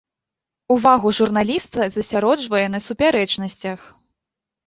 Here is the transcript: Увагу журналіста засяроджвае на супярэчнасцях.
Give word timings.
Увагу 0.75 1.09
журналіста 1.17 1.89
засяроджвае 1.97 2.63
на 2.77 2.81
супярэчнасцях. 2.87 3.79